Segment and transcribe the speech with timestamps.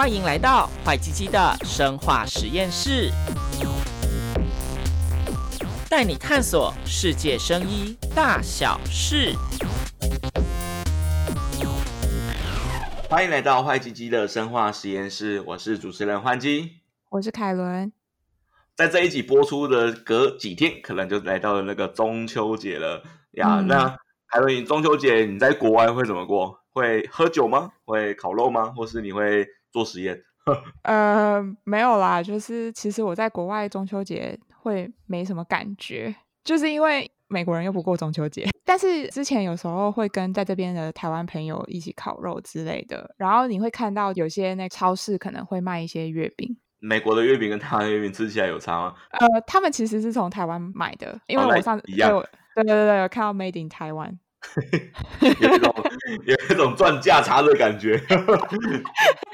[0.00, 3.10] 欢迎来到坏鸡鸡的生化实验室，
[5.90, 9.34] 带你探索世界生医大小事。
[13.10, 16.74] 欢迎来到坏鸡鸡的生化实验室，我是主持人欢基，
[17.08, 17.92] 我是凯伦。
[18.76, 23.02] 在这一集播出的隔几天，可能就来到了那个中秋节了
[23.32, 23.56] 呀。
[23.58, 26.56] 嗯、那凯伦，你中秋节你在国外会怎么过？
[26.70, 27.72] 会喝酒吗？
[27.84, 28.66] 会烤肉吗？
[28.76, 29.44] 或是你会？
[29.72, 30.20] 做实验？
[30.84, 38.46] 呃，没有啦，就是其实我在国外中秋节会没什么感觉，就是因为美国人又不过中秋节。
[38.64, 46.56] 但是之前有时候会跟在这边的台湾朋友一起烤肉之类的，然后你会看到有些那超市可能会卖一些月饼。
[46.80, 48.94] 美国的月饼跟台湾的月饼吃起来有差吗？
[49.10, 52.10] 呃，他们其实是从台湾买的，因为我上次、哦、一样
[52.54, 54.16] 对对对对，有看到 Made in Taiwan。
[55.40, 55.74] 有一种
[56.24, 57.98] 有一种赚价差的感觉，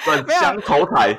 [0.04, 1.14] 赚香头台。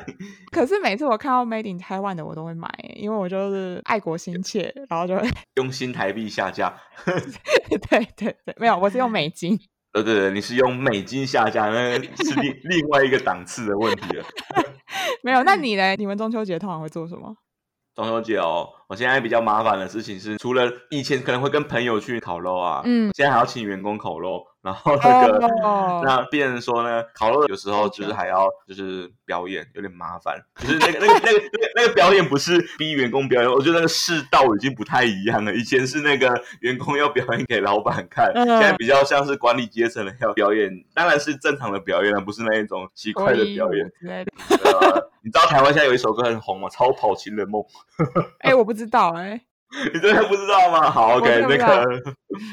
[0.51, 6.75] 可是每次我看到 Made in Taiwan 的，我都会买，因为我就是爱国心切，然后就会 用新台币下架。
[7.05, 9.59] 对对对，没有，我是用美金。
[9.93, 14.25] 呃对对，你是用美金下架，那是另另外一个档次的问题了。
[15.23, 15.95] 没有，那你呢？
[15.95, 17.33] 你们中秋节通常会做什么？
[17.95, 24.45] 中秋节哦，我现在比较麻烦的事情是，除了以前可能会跟朋友去烤肉啊，嗯，现在还要请员工烤肉。
[24.61, 30.43] 然后那个，哦、那变成说呢，烤肉有时候就是还要就是表演，有点麻烦。
[30.55, 35.53] 就是那个那个那个那个那个表演不是逼员工表演，我觉得那个世道已经不太一样了。
[35.53, 43.91] 以前是那个员工要表演给老板看，嗯、现在比较像是管理阶层的要表演，当然是正常的表演，了不是那一种奇怪的表演。
[45.25, 46.67] 你知道台湾现在有一首歌很红吗？
[46.71, 47.59] 《超跑情人梦》。
[48.45, 49.41] 哎、欸，我不知道哎、欸。
[49.93, 50.89] 你真的不知道吗？
[50.89, 52.01] 好，OK，那个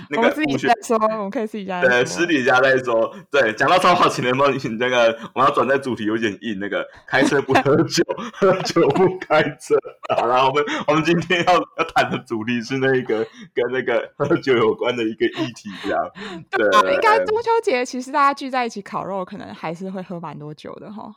[0.08, 3.14] 那个， 我们自己再说，我们可以私底下对私底下再说。
[3.30, 6.58] 对，讲到超跑情人梦，你那个我们要转在主题有点硬。
[6.58, 9.76] 那个开车不喝酒，喝酒不开车。
[10.16, 13.24] 好了，我们我们今天要要谈的主题是那个
[13.54, 16.00] 跟那个喝酒有关的一个议题，这样。
[16.50, 21.14] 对，应该中秋节其实大家聚在一起烤肉，可能还是会喝蛮多酒的哈。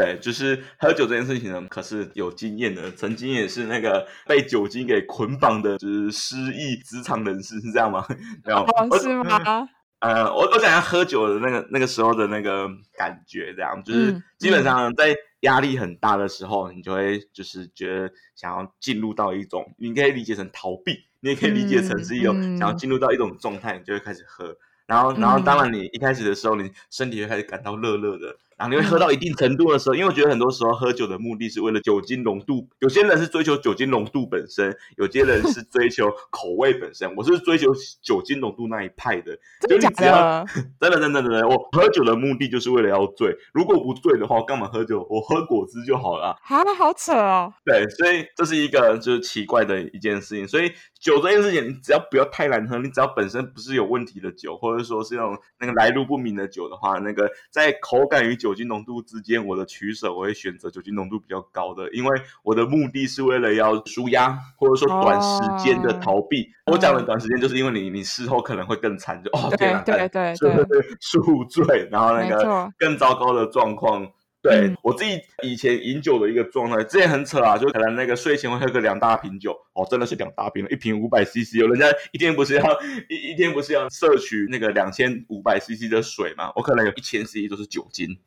[0.00, 8.06] 对，就是喝酒这件事情呢，可是有经验的，曾经也是那个被酒精给捆绑的，就是失意职场人士，是这样吗？
[8.42, 9.68] 没有，哦、是吗？
[10.00, 12.66] 呃，我我讲下喝酒的那个那个时候的那个
[12.96, 24.56] 感觉，这样就是基本上在压力很大的时候，嗯、你就会就是觉得想要进入到一种，你可以理解成逃避，你也可以理解成是一种想要进入到一种状态，你就会开始喝。
[24.86, 28.34] 然后，然后当然你一开始的时候，你身体会开始感到热热的。
[28.60, 32.68] 然后你会喝到一定程度的时候，因为我觉得很多时候喝酒的目的是为了酒精浓度。
[32.80, 37.10] 有些人是追求酒精浓度本身，有些人是追求 口味本身。
[37.16, 37.72] 我是追求
[38.02, 39.38] 酒精浓度那一派的。
[39.66, 40.46] 真的假的？
[40.78, 43.34] 真的真的真的，我喝酒的目的就是为了要醉。
[43.54, 45.06] 如果不醉的话，我干嘛喝酒？
[45.08, 46.36] 我喝果汁就好了。
[46.42, 47.50] 啊，好扯哦。
[47.64, 50.46] 对，所以这是一个就是奇怪的一件事情。
[50.46, 50.70] 所以
[51.00, 58.50] 酒这件事情，你只要不要太难喝，你只要本身不是有问题的酒，或者说是那种那个来路不明的酒的话，那个在口感与酒。
[58.50, 66.42] 酒精浓度之间，我的取舍我会选择酒精浓度比较高的，因为我的目的是为了要舒压，或者说短时间的逃避。
[66.66, 70.64] 哦、我讲的短时间，就是因为你你事后可能会更惨，就哦天啊，对对对，
[70.98, 74.04] 宿醉，然后那个更糟糕的状况。
[74.42, 86.50] 对、嗯、我自己以前饮酒的一个状态，之前很扯啊，就可能那个睡前会喝个两大瓶酒，哦，真的是两大瓶了，一瓶五百 CC，有人家一天不是要一一天不是要摄取那个两千五百 CC 的水嘛？
[86.56, 88.18] 我可能有一千 CC 都是酒精。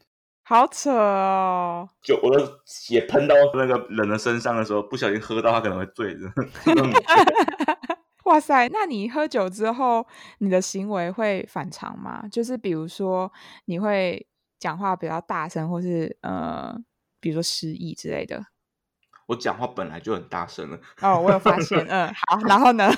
[0.45, 1.87] 好扯哦！
[2.01, 6.31] 就我的血喷到那个人的身上的时候，不小心喝到，他可能会醉的。
[8.25, 10.05] 哇塞，那你喝酒之后，
[10.39, 12.23] 你的行为会反常吗？
[12.29, 13.31] 就是比如说，
[13.65, 14.27] 你会
[14.63, 16.73] 讲话比较大声，或是呃，
[17.19, 18.41] 比如说失忆之类的。
[19.27, 20.79] 我讲话本来就很大声了。
[21.01, 21.85] 哦，我有发现。
[21.89, 22.89] 嗯，好，然后呢？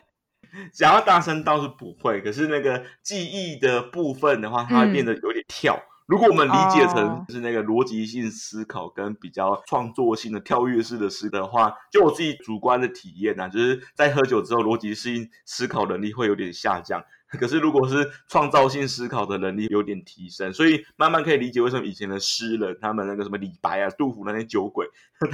[0.70, 5.74] 讲话大声倒是不会，可是那个记忆的部分的话，它会变得有点跳。
[5.74, 17.04] 嗯如果我们理解成是那个逻辑性思考跟比较创作性的跳跃式的思的话，就我自己主观的体验啊，就是在喝酒之后，逻辑性思考能力会有点下降。
[17.30, 24.86] 可是，如果是创造性思考的能力有点提升，所以慢慢可以理解为什么以前的诗人，他们那个什么李白啊、杜甫那些酒鬼，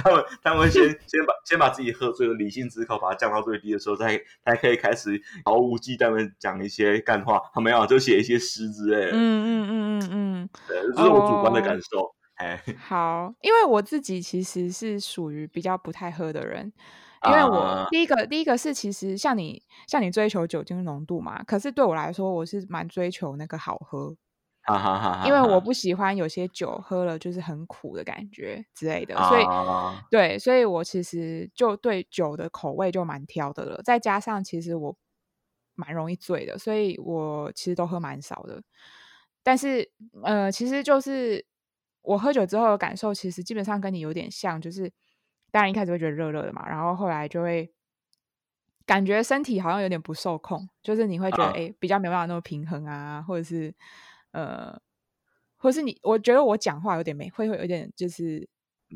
[0.03, 9.11] 他们他们先 先把先把自己喝醉了理性思考把它降到最低的时候，再才可以开始毫无忌惮的讲一些干话，他没有就写一些诗之类的。
[9.11, 12.13] 嗯嗯嗯嗯嗯，对，这是我主观的感受。
[12.35, 16.73] 哎， 好，因为我自己其实是属于比较不太喝的人。
[17.27, 24.15] 因为我第一个、uh, 第一个是其实像你像你追求酒精浓度嘛，可是对我来说我是蛮追求那个好喝
[24.63, 33.81] 哈哈哈哈，因为我不喜欢有些酒喝了就是很苦的感觉之类的，所以、啊、对，所以我其实就对酒的口味就蛮挑的了。
[33.83, 34.95] 再加上其实我
[35.75, 38.63] 蛮容易醉的，所以我其实都喝蛮少的。
[39.43, 39.91] 但是
[40.23, 41.45] 呃，其实就是
[42.01, 44.91] 我喝酒之后的感受，其实基本上跟你有点像，就是
[45.55, 47.71] 当然一开始会觉得热热的嘛，然后后来就会。
[48.87, 53.73] 感觉身体好像有点不受控，就是你会觉得哎、啊，比较没办法那么平衡啊，或者是
[54.31, 54.79] 呃，
[55.57, 58.47] 或是你，我觉得我讲话有点没，会会有点就是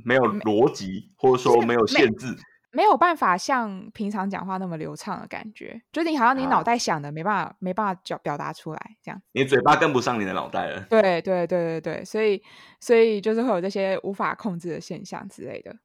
[0.06, 2.28] 没有逻辑，或者说没有限制，
[2.72, 10.86] 没有办法像平常讲话那么流畅的感觉，就是你好像你脑袋想的没办法、啊、没办法表表达出来，这样，你嘴巴跟不上你的脑袋了。
[10.88, 12.40] 对对对对对，所以
[12.80, 15.76] 所以就是会有这些无法控制的现象之类的。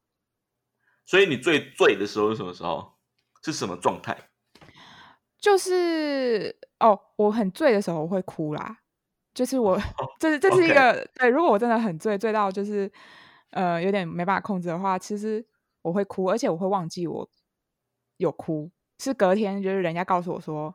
[1.05, 2.93] 所以你最醉的时候是什么时候？
[3.43, 4.17] 是什么状态？
[5.39, 8.79] 就是哦，我很醉的时候我会哭啦。
[9.35, 9.77] 就是我，
[10.19, 11.29] 这是这是一个.对。
[11.29, 12.91] 如果我真的很醉，醉到就是
[13.51, 15.45] 呃有点没办法控制的话，其实
[15.83, 17.29] 我会哭，而且我会忘记我
[18.17, 18.71] 有哭。
[18.97, 20.73] 是隔天就是人家告诉我说：“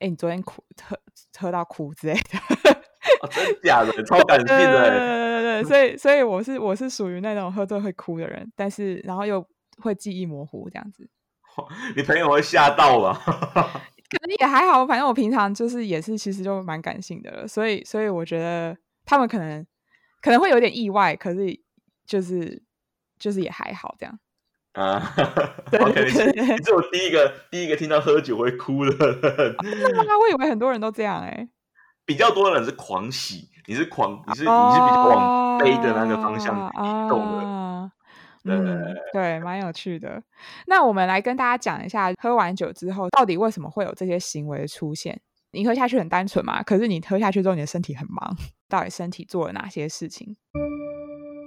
[0.00, 0.98] 哎，你昨天哭喝
[1.38, 2.75] 喝到哭之类的。
[3.26, 4.54] 哦 ”真假的， 超感性的。
[4.54, 9.46] 对对对对，所以所以我是我是属于那种喝醉会哭的人，但是然后又
[9.78, 11.08] 会记忆模糊这样子。
[11.96, 13.14] 你朋友会吓到吧？
[13.24, 19.66] 可能也还好，反正我平常就是也是，其实就蛮感性的了，所以所以我觉得他们可能
[20.20, 21.58] 可能会有点意外，可是
[22.06, 22.62] 就是
[23.18, 24.18] 就是也还好这样。
[24.74, 25.14] 啊，
[25.70, 29.56] 对对对，你是我第一个第一个听到喝酒会哭的人。
[29.62, 30.12] 真的吗？
[30.20, 31.48] 我以为很多人都这样哎、欸。
[32.06, 37.44] 比较多的人是狂喜，你是狂，你是、哦、你是比较往悲的那个方向移动的。
[37.44, 37.90] 啊
[38.48, 40.22] 嗯，对，蛮有趣的。
[40.68, 45.20] 那我们来跟大家讲一下，喝完酒之后到底为什么会有这些行为的出现？
[45.50, 46.62] 你喝下去很单纯嘛？
[46.62, 48.36] 可是你喝下去之后，你的身体很忙，
[48.68, 50.36] 到底身体做了哪些事情？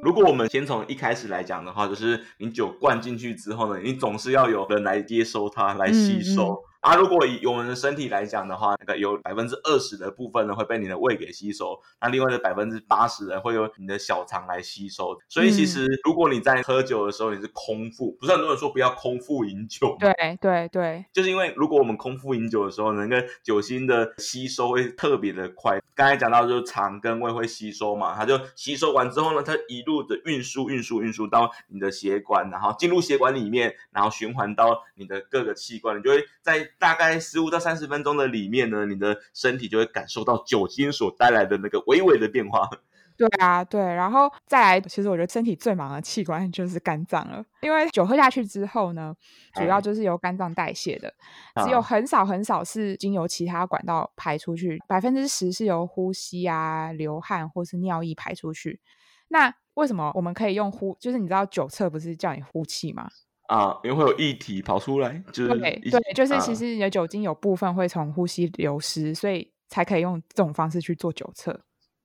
[0.03, 6.51] 如果我们先从一开始来讲的话，就是你酒灌进去之后呢，你总是要有人来接收它，来吸收。
[6.51, 15.19] 嗯嗯啊，如果以我们的身体来讲的话，那个有百分之二十的部分呢会被你的胃给吸收，那另外的百分之八十呢会由你的小肠来吸收。
[15.27, 19.97] 所以其实如果你在喝酒的时候你是空腹，不是很多人说不要空腹饮酒吗？
[19.99, 25.81] 对对对，就是因为如果我们空腹饮酒的时候，那个酒精的吸收会特别的快。
[25.93, 36.68] 刚才讲到就是肠跟胃会吸收嘛，它就吸收完之后呢，它一路的运输运输运输到你的血管，然后进入血管里面，然后循环到你的各个器官，你就会在。
[36.77, 42.69] 大概十五到三十分钟的里面呢，你的身体就会感受到酒精所带来的那个微微的变化。
[43.17, 49.13] 对啊，对，然后再来，其实我觉得身体最忙的器官就是肝脏了，因为酒喝下去之后呢，
[49.55, 51.13] 主要就是由肝脏代谢的，
[51.55, 58.79] 嗯，只有很少很少是经由其他管道排出去，百分之十是由呼吸啊、流汗或是尿液排出去。
[59.27, 60.95] 那为什么我们可以用呼？
[60.97, 63.09] 就是你知道酒测不是叫你呼气吗？
[63.49, 71.59] 啊，因为会有液体跑出来，就是对对，就是其实你的酒精有部分会从呼吸流失，啊，所以才可以用这种方式去做酒测。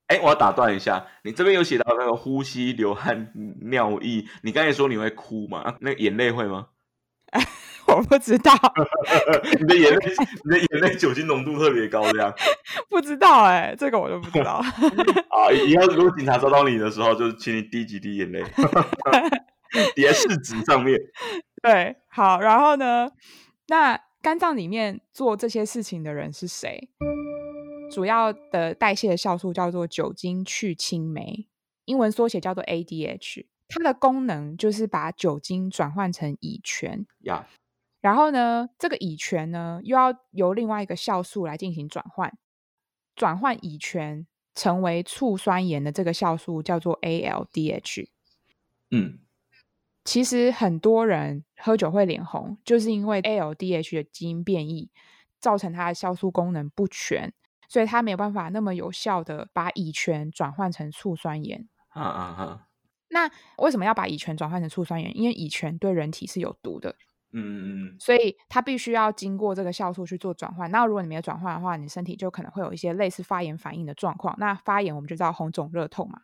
[0.06, 3.30] 哎，我要打断一下，你这边有写到那个呼吸、流汗、
[3.60, 5.76] 尿液，你刚才说你会哭吗？
[5.80, 6.68] 那眼泪会吗？
[7.88, 8.50] 我不知道，
[9.60, 10.14] 你的眼泪，
[10.44, 12.32] 你的眼泪酒精浓度特别高，这样？
[12.88, 14.52] 不知道哎，欸，这个我就不知道。
[14.52, 18.42] 啊，以后如果警察抓到你的时候，就请你滴几滴眼泪。
[19.94, 20.98] 叠试纸上面，
[21.62, 23.10] 对，好，然后呢？
[23.68, 26.90] 那肝脏里面做这些事情的人是谁？
[27.90, 31.46] 主要的代谢的酵素叫做酒精去青酶，
[31.84, 33.46] 英文缩写叫做 ADH。
[33.68, 37.06] 它的功能就是把酒精转换成乙醛。
[37.20, 37.56] 呀、yeah.，
[38.00, 42.36] 然后呢，这个乙醛呢，又要由另外一个酵素来进行转换，
[43.14, 48.08] 转换乙醛成为醋酸盐的这个酵素叫做 ALDH。
[48.90, 49.20] 嗯。
[50.04, 54.90] 其实很多人喝酒会脸红，就是因为 ALDH 的基因变异
[55.40, 57.32] 造成它的酵素功能不全，
[57.68, 61.66] 所以它没有办法那么有效的把乙醛转换成醋酸盐。
[61.88, 62.68] 啊啊啊！
[63.08, 65.16] 那为什么要把乙醛转换成醋酸盐？
[65.16, 66.96] 因为乙醛对人体是有毒的。
[67.34, 70.70] 嗯嗯嗯，所以它必须要经过这个酵素去做转换。
[70.70, 74.34] 那如果你没有转换的话，你身体就可能会有一些类似发炎反应的状况。
[74.38, 76.20] 那发炎我们就知道红肿热痛嘛，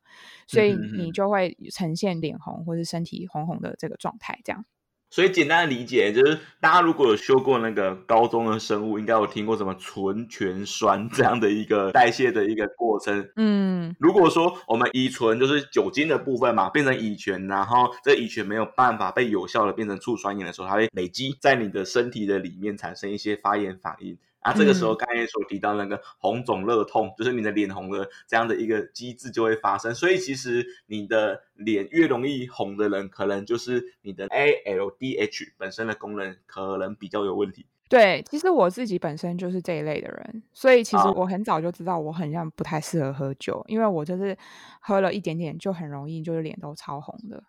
[0.47, 4.65] 所以你就会呈现脸红或是身体红红的这个状态，这样。
[5.11, 13.29] 所以简单的理解就是，大家如果有修过那个高中的生物，应该有听过什么醇醛酸这样的一个代谢的一个过程。
[13.35, 24.17] 嗯，如果说我们乙醇就是酒精的部分嘛，变成乙醛，然后这乙醛没有办法被有效的变成醋酸盐的时候，它会累积在你的身体的里面产生一些发炎反应。
[24.41, 29.95] 啊，这个时候刚才所提到那个红肿热痛，嗯、就是你的脸红的这样的一个机制就会发生。
[29.95, 37.67] 所以其实你的脸越容易红的人，可能就是你的 ALDH 本身的功能可能比较有问题。
[37.89, 44.37] 对，其实我自己本身就是这一类的人，所以其实我很早就知道我很像不太适合喝酒，哦、因为我就是
[44.81, 47.43] 喝了一点点就很容易就是脸都超红的。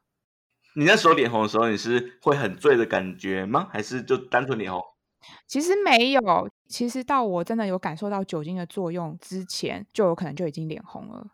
[0.76, 3.68] 你那时候脸红的时候，你是会很醉的感觉吗？
[3.72, 4.82] 还是就单纯脸红？
[5.48, 11.28] 其实没有，其实到我真的有感受到酒精的作用之前，就有可能就已经脸红了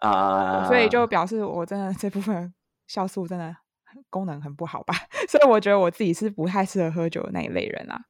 [0.00, 2.52] 啊，所以就表示我真的 这部分
[2.88, 3.54] 酵素真的
[4.10, 4.94] 功能很不好吧，
[5.28, 8.00] 所以我觉得我自己是不太适合喝酒的那一类人啊。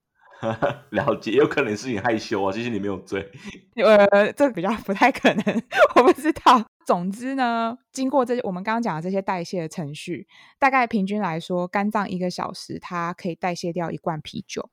[0.91, 3.31] 了解，有可能是你害羞啊，其实你没有醉。
[3.77, 5.63] 呃，这比较不太可能，
[5.97, 6.63] 我不知道。
[6.85, 10.27] 总之呢，经过这些我们刚刚讲的这些代谢的程序，
[10.59, 14.69] 大概平均来说，肝脏一个小时它可以代谢掉一罐啤酒。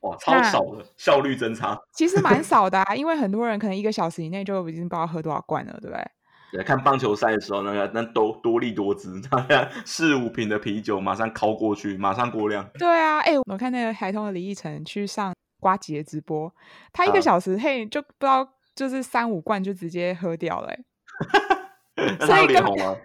[0.00, 1.78] 哇，超少的，效率真差。
[1.92, 6.04] 其实蛮 少的啊，因为很多人可能一个小时以内就已经不知道喝多少罐了，对不对？
[6.52, 12.68] 对，看棒球赛的时候，那个那都多利多滋， 那个四五瓶的啤酒马上靠过去，马上过量。
[12.78, 16.52] 对啊，哎、欸，我看那个台通的李奕晨去上呱吉的直播，
[16.92, 22.96] 他一个小时、啊、嘿就不知道就是三五罐就直接喝掉了、欸， 所以脸红吗？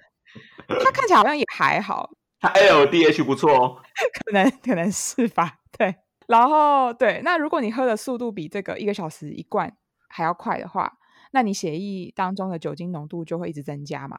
[0.67, 2.09] 他看起来好像也还好，
[2.39, 3.77] 他 LDH 不错哦，
[4.25, 5.57] 可能可能是吧。
[5.77, 5.93] 对，
[6.27, 9.75] 然后对，那如果你喝的速度比这个一个小时一罐
[10.09, 10.97] 还要快的话。
[11.31, 14.17] 那你血液当中的酒精浓度就会一直增加嘛？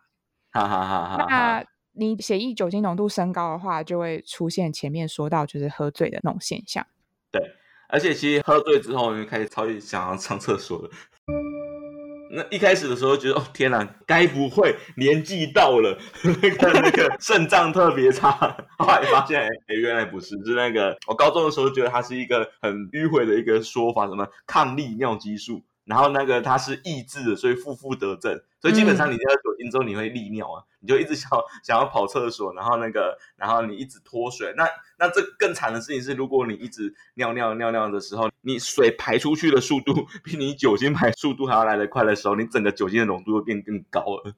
[0.51, 1.27] 哈哈哈哈。
[1.31, 6.87] 那你血液酒精浓度升高的话，就会出现前面说到就是喝醉的那种现象。
[7.33, 7.41] 对，
[7.89, 10.91] 而且其实喝醉之后，你就开始超级想要上厕所了。
[12.31, 18.31] 那一开始的时候觉得哦天哪，该不会年纪到了，那个那 个肾脏特别差？
[18.79, 25.63] 后来发现哎、欸，原来不是，是那个我高中的时候觉得它是一个很迂回的一个说法，什么抗利尿激素。
[25.87, 31.31] 然后那个它是抑制的，所以负负得正，所以基本上你喝酒精之后你会利尿啊，嗯、你就一直想
[31.63, 44.35] 想要跑厕所，然后那个然后你一直脱水，那那这更惨的事情是，如果你一直尿尿尿尿的时候，你水排出去的速度比你酒精排速度还要来得快的时候，你整个酒精的浓度会变更高了。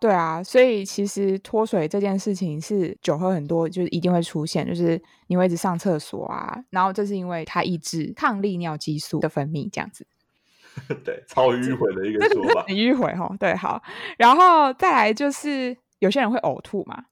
[0.00, 10.06] 对啊，所以其实脱水这件事情是酒喝很多就是一定会出现，就是你会一直上厕所啊，然后这是因为它抑制抗利尿激素的分泌这样子。
[11.04, 13.34] 对，超迂回的一个说法，很迂回哈。
[13.38, 13.82] 对，好，
[14.18, 17.04] 然后再来就是有些人会呕吐嘛。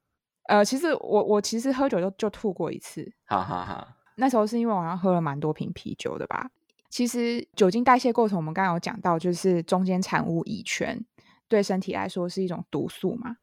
[0.49, 3.97] 呃，其实我我其实喝酒就就吐过一次，哈哈哈。
[4.17, 6.51] 那时候是因为我好像喝了蛮多瓶啤酒的吧。
[6.89, 11.05] 其实酒精代谢过程，我们刚刚有讲到，就是中间产物乙醛
[11.47, 13.37] 对身体来说是一种毒素嘛。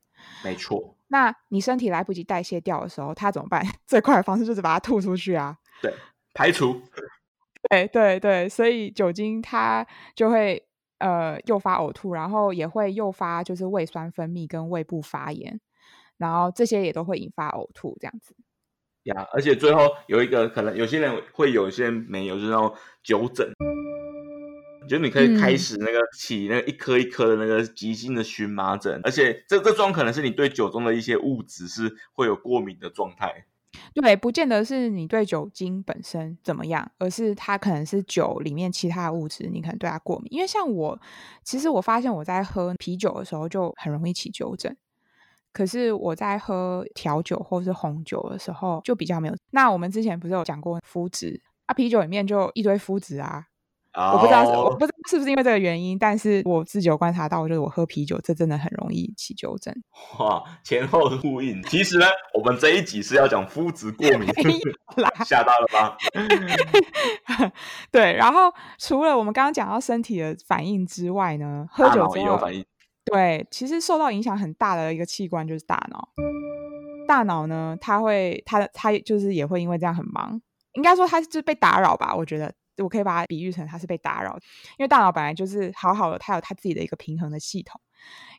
[0.44, 0.98] 没错。
[1.08, 3.64] 那你身体来不及代谢掉的时候，它怎么办？
[3.86, 5.56] 最快的方式就是把它吐出去啊。
[5.82, 5.94] 对，
[6.34, 6.82] 排除。
[7.70, 10.64] 对对对，所以酒精它就会
[11.00, 15.60] 呃诱发呕吐，然后也会诱发就是胃酸分泌跟胃部发炎，
[16.18, 18.36] 然后这些也都会引发呕吐这样子。
[19.04, 23.48] 呀，而且最后有一个可能，有些人会有，有些人没有，就是那种酒疹，
[24.90, 33.46] 就你可以开始那个起那个一颗一颗的那个急性的荨麻疹，而且这这种可能是你对酒中的一些物质是会有过敏的状态。
[33.94, 40.27] 对，不见得是你对酒精本身怎么样，而是它可能是酒里面其他的物质，你可能对它过敏。
[40.32, 41.00] 因为像我，
[41.44, 44.75] 其实我发现我在喝啤酒的时候就很容易起酒疹，
[45.53, 49.36] 可是我在喝调酒或是红酒的时候就比较没有。
[49.51, 53.48] 那我们之前不是有讲过麸质啊，啤酒里面就一堆麸质啊。
[53.96, 54.66] 我不知道，oh.
[54.66, 59.74] 我不知道是不是因为这个原因，但是我自己有观察到，就是我喝啤酒，这真的很容易起酒疹。
[60.20, 61.64] 哇，前后呼应。
[61.64, 64.28] 其实呢，我们这一集是要讲麸质过敏，
[65.25, 65.98] 吓到了吧？
[67.90, 72.66] 对，然后除了我们刚刚讲到身体的反应之外呢，喝酒之后也有反应。
[73.06, 76.10] 对，其实受到影响很大的一个器官就是大脑。
[77.08, 80.42] 大脑呢，它会，它它就是也会因为这样很忙，
[80.74, 82.14] 应该说它就是被打扰吧？
[82.14, 82.54] 我觉得。
[82.77, 84.38] 我可以把它比喻成它是被打扰，
[84.77, 87.79] 因为大脑本来就是好好的，它有它自己的一个平衡的系统。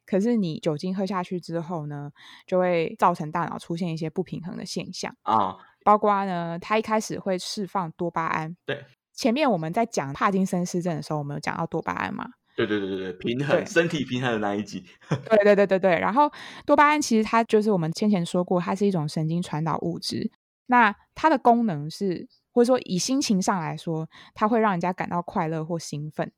[0.04, 2.12] 可是你酒精喝下去之后呢，
[2.46, 5.56] 就会造成大脑出现一些不平衡的现象啊。
[5.84, 8.56] 包括呢，它一开始会释放多巴胺。
[8.64, 12.28] 对，前面我们在讲帕金森氏症的时候，我们有讲到多巴胺嘛？
[12.54, 14.84] 对对对对对，平衡身体平衡的那一集。
[15.28, 15.98] 对对对对对。
[15.98, 16.30] 然后
[16.64, 20.30] 多巴胺其实它就是我们先前说过，它是一种神经传导物质。
[20.66, 22.28] 那它的功能是。
[22.56, 26.32] 或者说，以心情上来说，它会让人家感到快乐或兴奋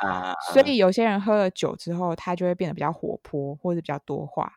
[0.00, 0.34] 啊。
[0.52, 4.52] 所以有些人喝了酒之后，他就会变得比较活泼，或者比较多话。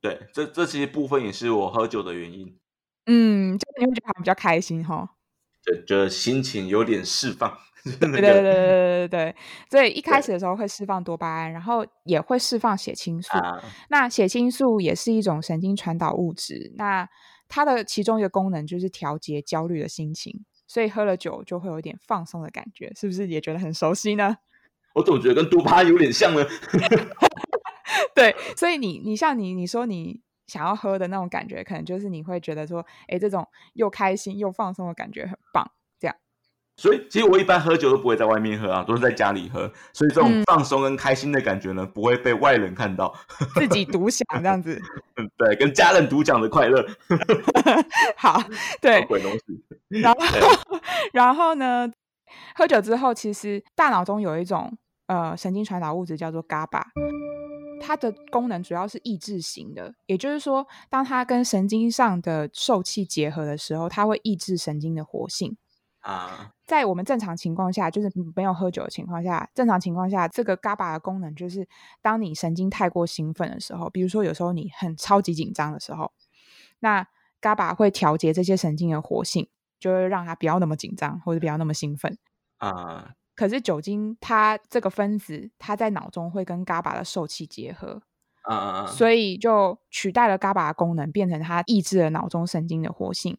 [0.00, 2.58] 对，这这其实部分也是我喝酒的原因。
[3.06, 5.08] 嗯，就你会觉得他比较开心哈。
[5.64, 9.36] 对，就心情有点释放， 对对对对对对对，
[9.70, 13.38] 所以一开始的时候会释放多巴胺，然后也会释放血清素。
[13.38, 17.08] 啊、那血清素也是一种神经传导物质，那
[17.48, 24.38] 它的其中一个功能就是调节焦虑的心情，所以喝了酒就会有一点放松的感觉，是不是也觉得很熟悉呢？
[24.94, 26.44] 我总觉得跟多巴有点像呢。
[28.14, 35.70] 对，所以你你像你你说你想要喝的那种感觉，可能就是你会觉得说，哎，这种又开心又放松的感觉很棒。
[36.76, 39.60] 所以，其实我一般喝酒都不会在外面喝啊，都是在家里喝。
[39.92, 43.14] 所以，这种放松跟开心的感觉呢，嗯、不会被外人看到，
[43.56, 44.80] 自己独享这样子。
[45.16, 46.86] 嗯， 对，跟家人独享的快乐。
[48.16, 48.42] 好，
[48.80, 49.04] 对。
[49.06, 50.00] 鬼东西。
[50.00, 50.20] 然后，
[51.12, 51.90] 然后呢？
[52.56, 56.82] 喝酒之后，其实大脑中有一种呃神经传导物质叫做 GABA，
[57.80, 65.56] 它的功能主要是抑制型的，也就是说，当它跟神经上的受器结合的时候，它会抑制神经的活性。
[66.06, 71.66] 啊，在我们正常情况下，就是没有喝酒的情况下，正常情况下，这个 GABA 的功能就是，
[72.00, 76.12] 当你神经太过兴奋的时候，比如说有时候你很超级紧张的时候，
[76.78, 77.04] 那
[77.42, 79.48] GABA 会调节这些神经的活性，
[79.80, 82.16] 就会让它不要那么紧张或者不要那么兴奋。
[82.58, 88.00] 啊，可是酒精它这个分子，它在脑中会跟 GABA 的受气结合，
[88.42, 93.36] 啊，所以就取代了 GABA 的功能，变成它抑制了脑中神经的活性。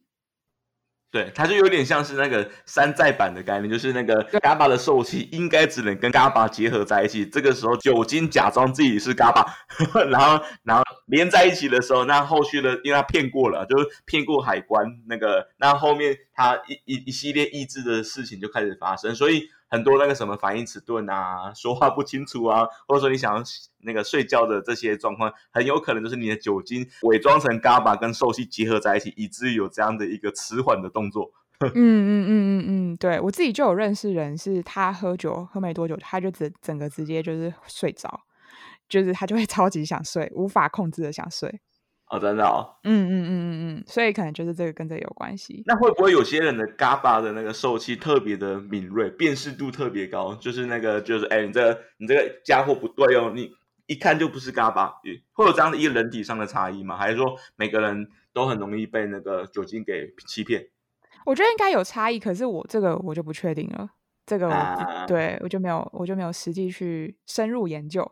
[1.10, 7.24] 对，它就有点像是那个山寨版的概念，就是那个 GABA 的受气应该只能跟 GABA 结合在一起。
[7.24, 9.46] 这个时候，酒精假装自己是 GABA，
[10.10, 19.48] 然后然后连在一起的时候，那后续的因为他骗过了，就是骗过海关那个，那后面他一一一系列抑制的事情就开始发生，所以。
[19.68, 23.42] 很多那个什么反应迟钝啊， 说话不清楚啊，或者说你想要
[23.78, 31.30] 那个睡觉的这些状况，很有可能就是你的酒精伪装成 GABA 跟受器结合在一起，以至于有这样的一个迟缓的动作。
[31.60, 38.20] 嗯嗯嗯嗯嗯，对，我自己就有认识人，是他喝酒喝没多久，他就整整个直接就是睡着，
[38.88, 41.60] 就是他就会 超级想睡，无法控制的想睡。
[42.10, 45.62] 哦，真的哦，嗯嗯嗯嗯嗯，所以可能就是这个跟这有关系。
[45.66, 50.34] 那会不会有些人的 GABA 的那个受气特别的敏锐，辨识度特别高？
[50.36, 53.50] 就是那个，就是哎，你这个你这个家伙不对哦，你
[53.86, 54.92] 一看就不是 GABA，
[55.32, 56.96] 会有这样的一个人体上的差异吗？
[56.96, 60.66] 还是说每个人都很容易被那个酒精给欺骗？
[61.26, 63.90] 我觉得应该有差异，可是我这个我就不确定了。
[64.24, 68.10] 这个我、啊、对我就没有，我就没有实际去深入研究。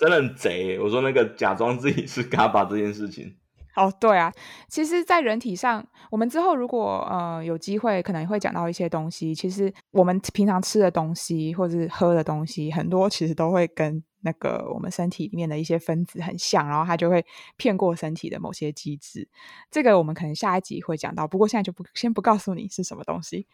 [0.00, 0.78] 真的很贼！
[0.78, 3.36] 我说那个假装自己是 GABA 这件事情。
[3.74, 4.30] 哦，对啊，
[4.68, 9.34] 其实，在人体上，我们之后如果呃有机会，可能会讲到一些东西。
[9.34, 17.24] 其实我们平常吃的东西或者是喝的东西，很多其实都会跟那个我们身体里面的一些分子很像，然后它就会
[17.56, 19.26] 骗过身体的某些机制。
[19.70, 23.46] 这个我们可能下一集会讲到，不过现在就不先不告诉你是什么东西。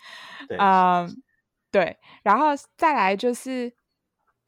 [0.59, 1.09] 啊、呃，
[1.71, 2.47] 对，然后
[2.77, 3.78] 再来就是。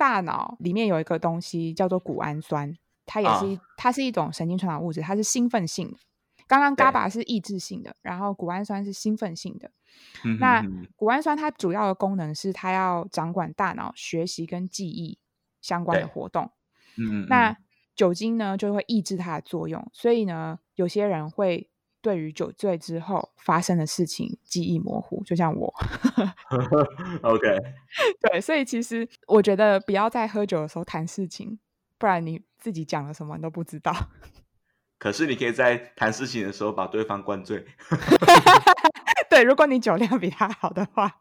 [0.01, 5.99] 大脑里面有一个东西叫做谷氨酸，它也是、哦、它是一种神经传导物质，它是兴奋性的。
[6.49, 9.71] 刚刚 GABA 是抑制性的，然后谷氨酸是兴奋性的。
[10.39, 10.65] 那
[10.97, 15.19] 谷氨酸它主要的功能是它要掌管大脑学习跟记忆
[15.61, 16.51] 相关的活动。
[16.97, 17.55] 嗯，那
[17.95, 21.70] 酒精呢就会抑制它的作用，所以呢有些人会。
[22.03, 25.75] 对于酒醉之后发生的事情记忆模糊，就像我。
[27.23, 27.59] OK，
[28.21, 31.59] 对，所以其实我觉得不要在喝酒的时候谈事情，
[31.99, 33.95] 不然你自己讲了什么你都不知道。
[34.99, 37.65] 可是你可以在谈事情的时候把对方灌醉。
[39.31, 41.21] 对，如果你酒量比他好的话。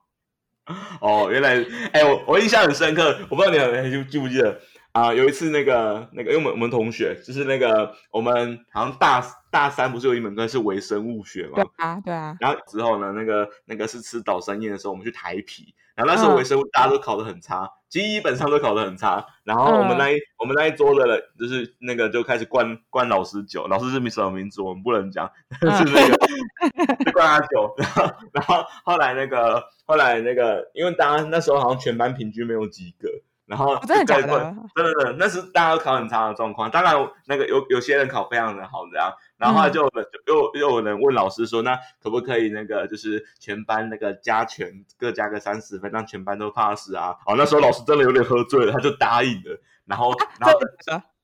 [1.02, 4.60] 哦，原来，哎，我我印象很深刻，我不知道你还记记不记得。
[4.92, 11.56] 啊、呃，有一次那个那个，因为我们我们同学就是那个我们好像大大三不是有一门课是微生物学嘛？
[11.56, 12.36] 对啊，对啊。
[12.40, 19.26] 然后之后呢，那个那个是吃岛山宴的时候，我们去台皮，然后那时候微生物大家都考得很差，嗯、基本上都考得很差。
[19.44, 26.18] 然后我们那一、嗯、我们那一桌的人就是那个就开始灌灌老师酒，老师是什么名字我们不能讲，但、是那个
[27.06, 27.76] 就灌他酒。
[27.78, 33.10] 然后然后后来那个后来那个，因为当然那时候好像全班平均没有几个。
[33.50, 34.28] 然后真的假的？
[34.28, 36.70] 真的真的，那是大家都考很差的状况。
[36.70, 39.12] 当然，那个有有些人考非常的好，这样。
[39.38, 39.82] 然后后来就
[40.28, 49.60] 又又有人问老师说：“那可不可以那个就是全班那个加权各加个三十分，让全班都 pass 啊？”哦，那时候老师真的有点喝醉了，他就答应了。
[49.86, 50.60] 然后，然后，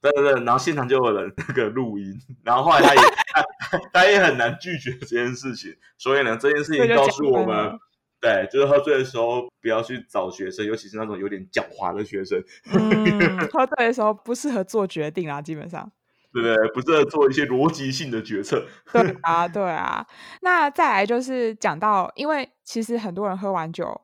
[0.01, 2.19] 对对对，然后现场就有人那个录音。
[2.43, 5.75] 然后后来他也 他他也很难拒绝这件事情。
[5.99, 7.77] 所以呢，这件事情告诉我们。
[8.21, 12.41] 对，就是喝醉的时候不要去找学生，尤其是那种有点狡猾的学生。
[12.73, 15.91] 嗯， 喝醉的时候不适合做决定啊，基本上。
[16.33, 16.67] 对不对？
[16.73, 18.67] 不适合做一些逻辑性的决策。
[18.91, 20.05] 对 啊，对啊。
[20.41, 24.01] 那再来就是讲到，因为其实很多人喝完酒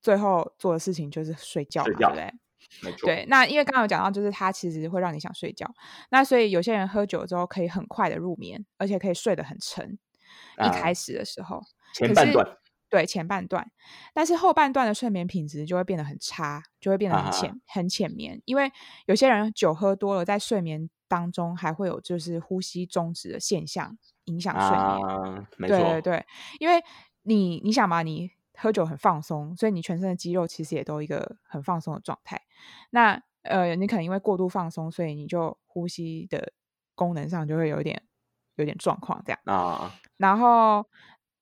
[0.00, 2.32] 最后做的事情就是睡觉嘛，睡觉对不对？
[2.82, 3.06] 没错。
[3.06, 5.72] 对，那因为刚刚有讲到，就是它其实会让你想睡觉，
[6.10, 9.98] 那所以有些人喝酒之后可以很快的入眠，而且可以睡得很沉。
[10.56, 11.62] 啊、一开始的时候，
[11.94, 12.44] 前半段。
[12.90, 13.70] 对前半段，
[14.14, 18.40] 但是后半段的睡眠品质就会变得很差，就会变得很浅、啊、很浅眠。
[18.46, 18.72] 因为
[19.04, 24.70] 有些人酒喝多了，在睡眠当中还会有就是呼吸终止的现象，影响睡
[25.58, 25.68] 眠。
[25.68, 26.26] 对对，
[26.58, 26.82] 因为
[27.24, 32.40] 你你想嘛，你喝酒很放松，所以你全身的肌肉其实也都一个很放松的状态。
[32.88, 36.52] 那呃，你可能因为过度放松，所以你就呼吸的
[36.94, 38.02] 功能上就会有点
[38.56, 39.94] 有点状况这样啊。
[40.16, 40.86] 然后。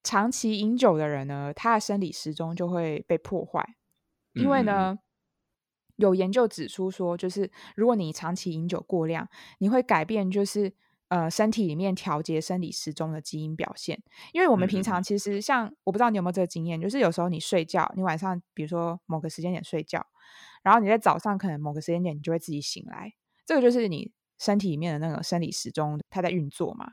[0.07, 3.75] 长期饮酒的人呢，他的生理时钟就会被破坏，
[4.35, 4.99] 因为呢，嗯、
[5.97, 10.73] 有研究指出说，就是如果你长期饮酒过量，你会改变就是
[11.09, 14.01] 呃身体里面调节生理时钟的基因表现。
[14.33, 20.07] 因为我们平常其实像我不知道你有没有这个经验，就是有时候你睡觉，你晚上比如说某个时间点睡觉，
[20.63, 23.13] 然后你在早上可能某个时间点你就会自己醒来，
[23.45, 26.93] 这个就是你身体里面的那个生理时钟它在运作嘛。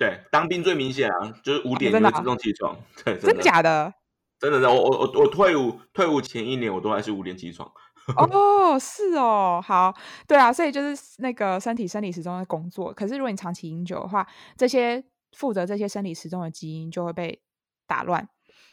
[0.00, 2.74] 对，当兵最明显啊，就是五点就会自动起床。
[3.04, 3.92] 对，真的， 假的？
[4.38, 7.70] 真的的，我我我我退伍退伍前一年，我都还是五点起床。
[8.16, 9.94] 哦， 是哦，好，
[10.26, 12.90] 对啊，所以就是那个身体生理时钟的工作。
[12.94, 15.04] 可是如果你长期饮酒的话，这些
[15.36, 17.42] 负责这些生理时钟的基因就会被
[17.86, 18.26] 打乱。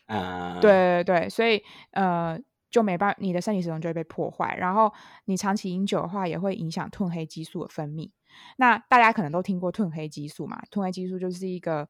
[0.05, 1.61] 啊，对对对，所以
[1.91, 2.39] 呃。
[2.69, 4.55] 就没办法，你的生理时钟就会被破坏。
[4.57, 4.91] 然后
[5.25, 8.11] 你长期饮酒的话，也会影响褪黑激素的分泌。
[8.57, 10.61] 那大家可能都听过褪黑激素嘛？
[10.69, 11.87] 褪黑激素就是一个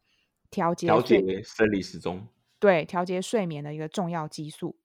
[0.49, 2.27] 调节调节生理时钟，
[2.59, 4.77] 对，调节睡眠的一个重要激素。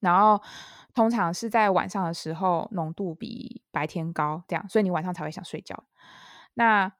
[0.00, 0.40] 然后
[0.94, 5.84] 通常是在晚上的时候，浓度比白天高，这样，所以你晚上才会想睡觉。
[6.54, 6.92] 那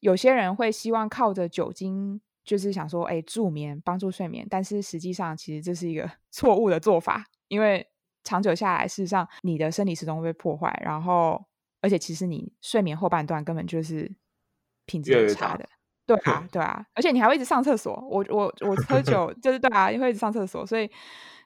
[0.00, 4.46] 有些人会希望靠着酒精，就是想说，哎，助眠，帮助睡眠。
[4.48, 7.24] 但是实际上，其实这是一个 错误的做法。
[7.48, 7.88] 因为
[8.24, 11.44] 长久下来，事实上你的生理时钟会被破坏，然后
[11.80, 14.10] 而且其实你睡眠后半段根本就是
[14.86, 15.68] 品质很差的，
[16.06, 17.94] 对啊， 对啊，而且你还会一直上厕所。
[18.10, 20.90] 我我我喝 酒就是对啊，会一直上厕所，所以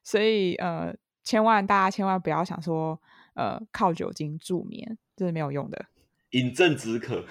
[0.03, 2.99] 所以呃，千万大家千万不要想说
[3.35, 5.87] 呃靠酒精助眠，这是没有用的。
[6.31, 7.25] 饮鸩止渴，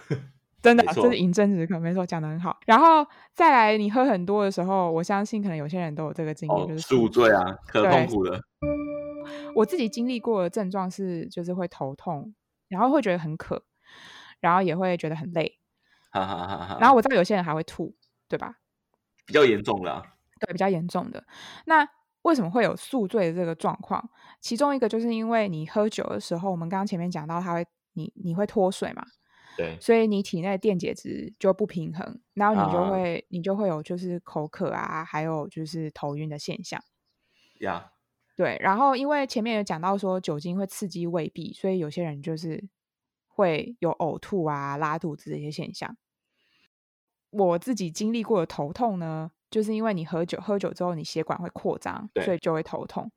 [0.62, 2.58] 真的，这是饮鸩止渴，没错，讲的很好。
[2.66, 8.40] 然后再来，你喝很多的时候，我相信可能有些人都有这个经验，哦、就是宿醉啊，可痛苦了。
[9.56, 12.34] 我自己经历过的症状是，就是会头痛，
[12.68, 13.64] 然后会觉得很渴，
[14.40, 15.60] 然后也会觉得很累，
[16.12, 16.78] 哈哈哈哈。
[16.80, 17.96] 然后我知道有些人还会吐，
[18.28, 18.56] 对吧？
[19.26, 20.04] 比较严重的啊，
[20.40, 21.24] 对，比较严重的。
[21.66, 21.88] 那
[22.24, 24.10] 为什么会有宿醉的这个状况？
[24.42, 29.04] 其中一个就是因为你喝酒的时候，我们刚刚前面讲到，它会你你会脱水嘛，
[29.60, 36.82] 对，所以你体内电解质就不平衡，然后你就会、啊、你就会有就是口渴啊，还有就是头晕的现象，
[37.60, 37.92] 呀。
[38.38, 42.70] 对，然后因为前面有讲到说酒精会刺激胃壁，所以有些人就是
[43.28, 45.98] 会有呕吐啊、拉肚子这些现象。
[47.32, 53.12] 我自己经历过的头痛呢，就是因为你喝酒，喝酒之后你血管会扩张，所以就会头痛。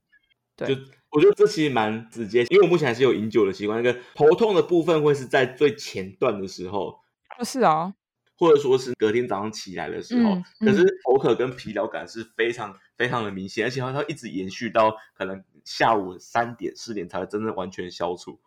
[0.56, 3.82] 对，就我觉得这其实蛮直接，因为我目前还是有饮酒的习惯。
[3.82, 7.00] 那个头痛的部分会是在最前段的时候，
[7.38, 7.94] 不是哦。
[8.38, 18.40] 或者说是隔天早上起来的时候，嗯嗯、可是口渴跟疲劳感是非常非常的明显，而且它会一直延续到可能下午三点四点才会真正完全消除。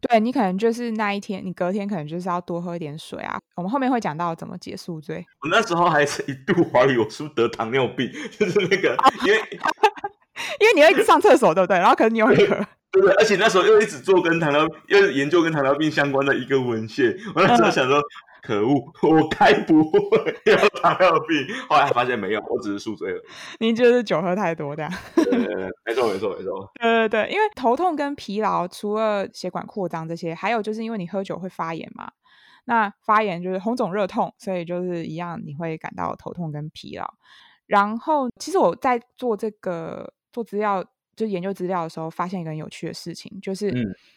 [0.00, 3.38] 对，你可能就是那一天，你隔天可能就是要多喝一点水啊。
[3.54, 5.24] 我们后面会讲到怎么解宿醉。
[5.42, 8.96] 我那时候还是一度怀疑我是不是得糖尿病， 就是那个
[9.26, 9.38] 因为
[10.62, 11.76] 因为你要一直上厕所，对不对？
[11.76, 12.54] 然后可能你又会渴，
[12.92, 17.98] 对对，而且那时候又一直做跟糖尿又研究跟糖尿病相关的一个文献，我那时候想说。
[17.98, 18.02] 嗯
[18.42, 18.74] 可恶！
[19.02, 21.46] 我该不会有糖尿病？
[21.68, 23.22] 后来发现没有，我只是宿醉了。
[23.60, 24.92] 你就是酒喝太多这样？
[25.14, 26.68] 对对对，没错没错没错。
[26.74, 32.10] 对对对，因为头痛跟疲劳，除了血管扩张这些，还有就是因为你喝酒会发炎嘛。
[32.64, 37.08] 那发炎就是红肿热痛，所以就是一样，你会感到头痛跟疲劳。
[37.68, 40.84] 然后，其实我在做这个做资料。
[41.14, 43.70] 就研究资料的时候，发现一个很有趣的事情，就是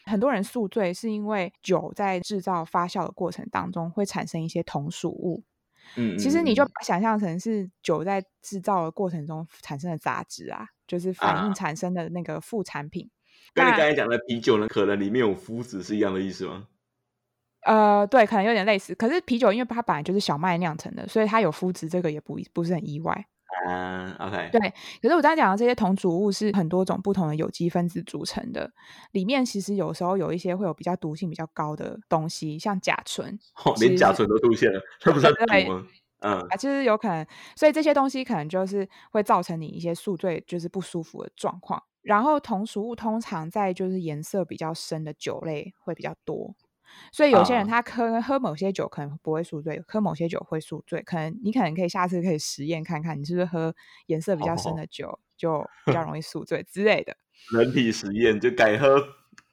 [0.06, 5.44] 很多人宿醉是因为酒在制造发酵的过程当中会产生一些同属物。
[5.96, 13.10] 嗯，其实你就把想象成是酒在制造的过程中产生的杂质啊，就是反应产生的那个副产品。
[13.48, 16.66] 啊、跟你刚才讲的啤酒呢，可能里面有麸质是一样的意思吗？
[17.66, 18.94] 呃，对，可能有点类似。
[18.94, 23.26] 可是啤酒因为它本来就是小麦酿成的，所以它有麸质，这个也不不是很意外。
[23.68, 24.60] 嗯、uh,，OK，对。
[25.00, 28.70] 可是我刚才讲的这些同组物是很多种不同的有机分子组成的，
[29.12, 33.38] 里面其实有时候有一些会有比较毒性比较高的东西，像甲醇。
[33.64, 35.86] 哦，连甲醇都出现了，这不是毒吗？
[36.20, 41.82] 嗯，啊，其实有可能，所以这些东西可能就是会造成你一些宿醉就是不舒服的状况。
[42.02, 46.54] 然后同属物通常在就是颜色比较深的酒类会比较多，
[47.12, 51.02] 所以有些人他喝、uh, 喝某些酒可能不会宿醉，喝某些酒会宿醉。
[51.02, 53.74] 可能你可能可以下次可以实验看看，你是不是喝
[54.06, 55.18] 颜色比较深的酒、oh.
[55.36, 57.16] 就比较 容易宿醉之类的。
[57.52, 58.98] 人体实验就改喝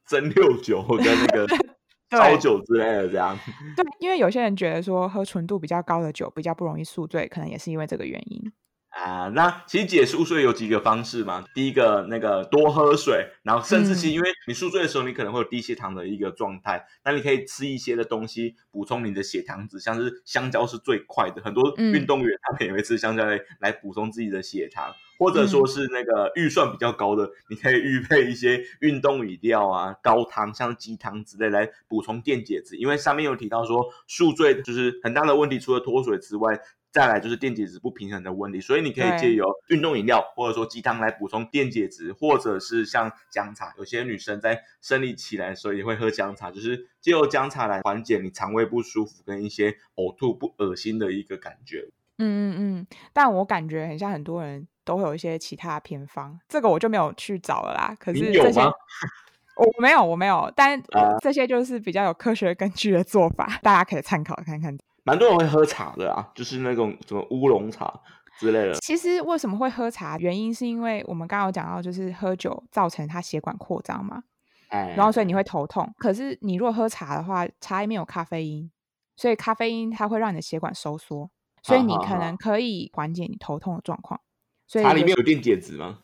[0.08, 1.48] 蒸馏酒跟那个
[2.12, 3.38] 烧酒之类的这样。
[3.76, 8.52] 对，因为有些人觉得说喝纯度比较高的酒比较不容易宿醉，可能也是因为这个原因。
[8.93, 11.43] 啊，那其实解宿醉有几个方式嘛。
[11.56, 36.60] 第一个，那个多喝水，然后甚至是因为你宿醉的时候，你可能会有低血糖的一个状态，嗯、那你可以吃一些的东西补充你的血糖值，像是香蕉是最快的，很多运动员他们也会吃香蕉来来补充自己的血糖，或者说是那个预算比较高的，你可以预备一些运动饮料啊、高汤像鸡汤之类来补充电解质，因为上面有提到说宿醉就是很大的问题，除了脱水之外。
[36.93, 51.89] 再来就是电解质不平衡的问题，所以你可以借由运动饮料或者说鸡汤来补充电解质，或者是像姜茶，有些女生在生理期来的时候也会喝姜茶，就是借由姜茶来缓解你肠胃不舒服跟一些呕吐不恶心的一个感觉。
[52.19, 57.95] 嗯嗯嗯，但我感觉很像很多人都会有一些其他偏方，这个我就没有去找了啦。
[57.99, 58.62] 可是这些
[59.58, 60.79] 我没有，我没有，但
[61.21, 64.77] 这些就是比较有科学根据的做法，大家可以参考看看。
[65.03, 68.01] 蛮多人会喝茶的啊，就是那种什么乌龙茶
[68.39, 68.73] 之类的。
[68.75, 70.17] 其实为什么会喝茶？
[70.17, 74.23] 原因是因为我们刚刚有讲到，就是喝酒造成它血管扩张嘛，
[74.69, 75.93] 哎，然后所以你会头痛。
[75.97, 78.71] 可是你如果喝茶的话，茶里面有咖啡因，
[79.15, 81.29] 所以咖啡因它会让你的血管收缩，
[81.61, 84.19] 所以你可能可以缓解你头痛的状况。
[84.65, 85.99] 所以茶里面有电解质吗？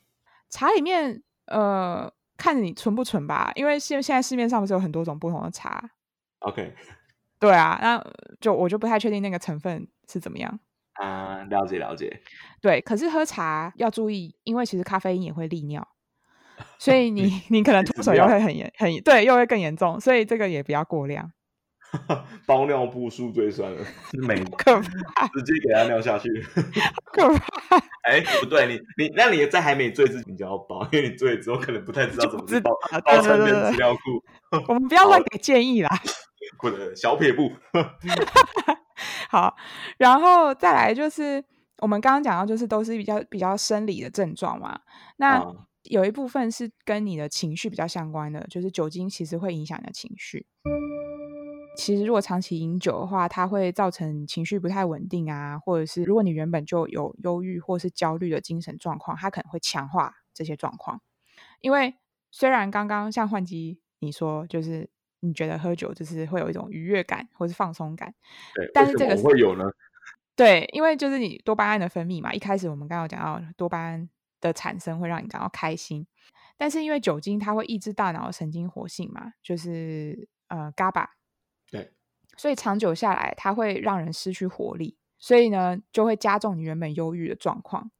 [0.49, 5.91] 茶里面呃，看你纯不纯吧，因为现现在市面上不是有很多种不同的茶。
[6.39, 6.75] OK。
[7.39, 8.03] 对啊，那
[8.41, 10.59] 就我就不太确定那个成分是怎么样
[10.93, 11.43] 啊。
[11.49, 12.21] 了解了解。
[12.61, 15.87] 对，可是喝茶要注意，因为其实咖啡因也会利尿，
[16.77, 21.31] 所以你你可能脱水又会很严很对，又会更严重，所以这个也不要过量。
[22.45, 23.83] 包尿布宿醉算了，
[24.27, 24.79] 没可
[25.15, 26.29] 怕，直接给他尿下去，
[27.13, 27.77] 可怕。
[28.03, 32.71] 哎，不对，你你那你在还没醉之前就要包，因为你醉了之后可能不太知道怎么去包，
[33.03, 33.99] 包成人资料库。
[34.67, 35.89] 我们不要乱给建议啦。
[36.57, 37.51] 或者小撇步，
[39.29, 39.55] 好，
[39.97, 41.43] 然后再来就是
[41.77, 44.81] 我们刚刚讲到，就是都是比较比较生理的症状嘛。
[45.17, 45.45] 那
[45.83, 50.47] 有一部分是跟你的情绪比较相关的，就是酒精其实会影响你的情绪。
[51.77, 61.01] 其实如果长期饮酒的话，它会造成情绪不太稳定啊，或者是如果你原本就有忧郁或是焦虑的精神状况，它可能会强化这些状况。
[61.61, 61.95] 因为
[62.31, 64.89] 虽然刚刚像焕基你说，就是。
[65.21, 68.13] 你觉得喝酒就是会有一种愉悦感或是放松感，
[68.55, 69.65] 对，但是这个是会有呢？
[70.35, 72.33] 对，因为就是你多巴胺的分泌嘛。
[72.33, 76.07] 一开始我们刚刚讲到多巴胺的产生会让你感到开心，
[76.57, 81.07] 但是因为酒精它会抑制大脑的神经活性嘛，就是呃 GABA，
[81.69, 81.91] 对，
[82.37, 87.91] 所以长久下来它会让人失去活力，所以呢就会加重你原本忧郁的状况。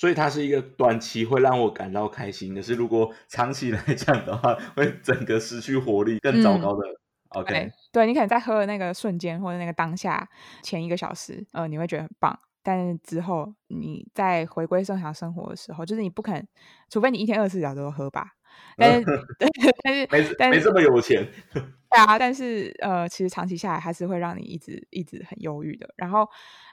[0.00, 6.86] 所以它是一个短期会让我感到开心，可是如果长期来讲的话，会整个失去活力，更糟糕的。
[6.88, 10.26] 嗯、OK，对，对你可能在喝的那个瞬间或者那个当下
[10.62, 16.48] 前一个小时，呃，你会觉得很棒，但是之后你在回归正常生活的时候，就是你不肯，
[16.88, 18.24] 除非你一天二十四小时都喝吧。
[18.78, 19.04] 但是，
[19.38, 21.28] 但是，没但是没这么有钱。
[21.52, 25.92] 对啊，但是呃，其实长期下来还是会让你一直一直很忧郁的。
[25.96, 26.26] 然后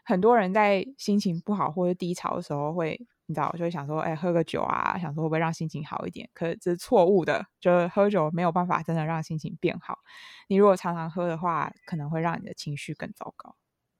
[0.06, 2.98] 很多人在心情不好或者低潮的时候会。
[3.28, 6.30] 你知道，就会想说，哎，喝个酒啊，想说会不会让心情好一点？
[6.34, 10.00] 可是这是错误的，就是喝酒没有办法真的让心情变好。
[10.48, 13.56] 你如果常常喝的话，可能会让你的情绪更糟糕。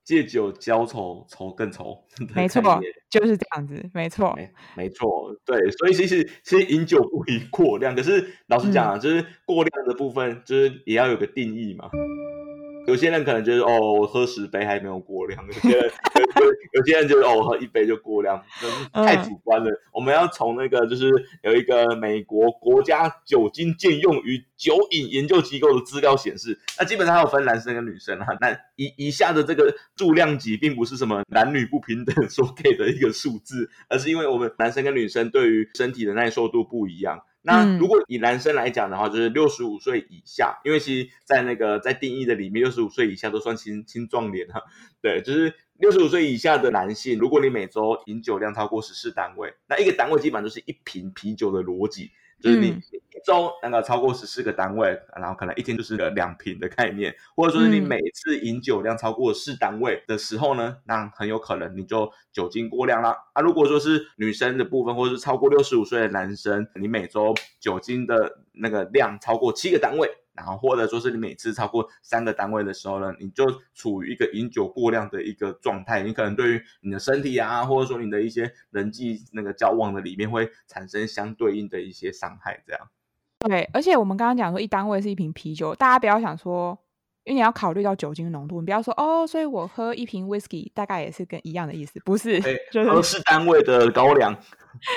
[0.06, 2.02] 借酒浇愁，愁更愁。
[2.34, 2.62] 没错，
[3.10, 5.70] 就是这样子，没错，没，没错，对。
[5.72, 11.90] 所以其实其实饮酒不宜过量，可是老实讲啊，嗯、就是过量的部分，就是也要有个定义嘛。
[12.88, 15.92] 有些人可能觉得哦，我喝十杯还没有过量；有些人
[16.74, 19.70] 有，些人觉得哦，我喝一杯就过量，就是太主观了。
[19.92, 21.12] 我们要从那个就是
[21.44, 28.28] 有一个美国国家酒精禁用与酒瘾研究机构的资料显示，那基本上还有分男生跟女生哈。
[28.40, 37.20] 那以以下的这个数量级，并不是什么男女不平等所给的一个数字，而是因为我们男生跟女生对于身体的耐受度不一样。
[37.48, 44.66] 那如果以男生来讲的话，就是六十五岁以下，因为其实，在那个在定义的里面，六十五岁以下都算青青壮年了。
[45.02, 52.12] 对，就是六十五岁以下的男性，如果你每周饮酒量超过十四单位，那一个单位基本上就是一瓶啤酒的逻辑。
[52.42, 63.16] 就是你一周那个超过十四个单位，嗯、然后可能一天就是个两瓶的概念，或者说是你每次饮酒量超过四单位的时候呢，嗯、那很有可能你就酒精过量了。
[63.34, 70.10] 啊，如果说是女生的部分，或者是超过六十五岁的男生，你每周酒精的那个量超过七个单位。
[70.38, 82.88] 然后或者说是你每次超过三个单位的时候呢，你就处于一个饮酒过量的一个状态，你可能对于你的身体啊，或者说你的一些人际那个交往的里面会产生相对应的一些伤害，这样。
[83.40, 86.80] 对，而且我们刚刚讲说一单位是一瓶啤酒，大家不要想说。
[87.28, 92.40] 因为你要考虑到酒精浓度，你不要说哦，所以我喝一瓶 whisky 大概也是跟一样的意思，不是？
[92.40, 94.34] 欸、就是合适单位的高粱。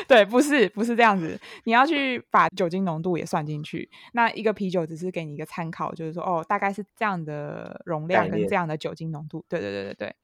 [0.06, 1.36] 对，不是，不是这样子。
[1.64, 3.90] 你要去把酒精浓度也算进去。
[4.12, 9.44] 那一个啤酒只是给你一个参考，就是说哦，大概是这样的容量跟这样的酒精浓度。
[9.48, 10.14] 对对对对对。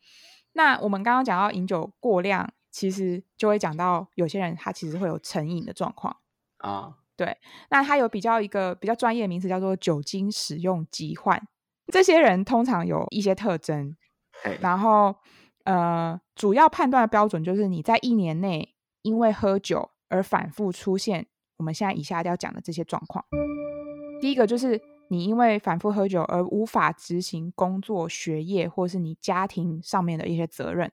[0.53, 6.17] 那我们刚刚讲到饮酒过量，其实就会讲到有些人他其实会有成瘾的状况
[6.59, 6.99] 啊。
[7.17, 7.37] 对，
[7.71, 11.43] 那他有比较一个比较专业的名词叫做酒精使用疾患。
[11.93, 13.97] 这些人通常有一些特征，
[14.61, 15.15] 然后
[15.65, 23.25] 呃，主要判断的标准就是你在一年内因为喝酒而反复出现我们现在以下要讲的这些状况。
[24.21, 30.91] 第一个就是你因为反复喝酒而无法执行工作、学业或是你家庭上面的一些责任，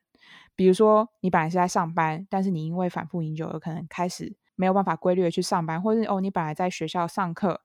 [0.55, 7.61] 比如说你本来是在上班，但是你因为反复饮酒而可能开始没有办法规律的去上班，或是哦，你本来在学校上课。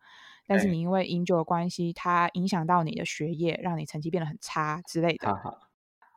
[0.48, 5.30] 但是你因为饮酒的关系，它影响到你的学业，让你成绩变得很差之类的，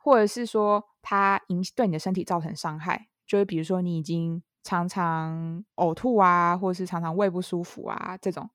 [0.02, 8.48] 或者是说它影对你的身体造成伤害，就是比如说你已经常常呕吐啊，或者是常常胃不舒服啊这种。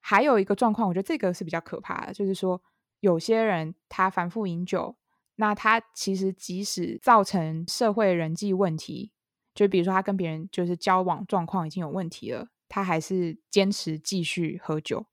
[0.00, 2.62] 还有一个状况，我觉得这个是比较可怕的，就是说
[3.00, 4.96] 有些人他反复饮酒，
[5.36, 9.12] 那他其实即使造成社会人际问题，
[9.54, 12.48] 就比如说他跟别人就是交往状况已经有问题了。
[12.68, 15.06] 他还是坚持继续喝酒。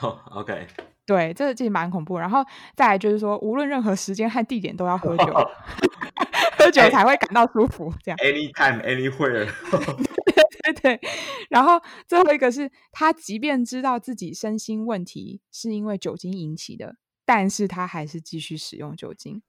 [0.00, 0.66] Oh, OK，
[1.06, 2.18] 对，这个其实蛮恐怖。
[2.18, 5.24] 然后再来就是说，无论任何时间和地点都要喝酒，
[6.58, 7.90] 喝酒才会感到舒服。
[8.02, 9.48] 这样，anytime, anywhere。
[10.26, 11.10] 对对对。
[11.48, 19.42] 然后最后一个是他，即便知道自己身心问题是因为酒精引起的，但是他还是继续使用酒精。